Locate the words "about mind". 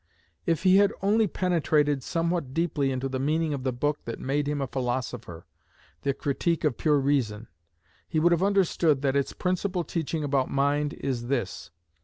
10.23-10.95